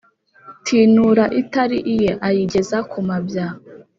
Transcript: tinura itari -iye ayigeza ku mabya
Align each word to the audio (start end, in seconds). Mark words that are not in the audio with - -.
tinura 0.65 1.25
itari 1.41 1.77
-iye 1.89 2.11
ayigeza 2.27 2.77
ku 2.89 2.99
mabya 3.07 3.47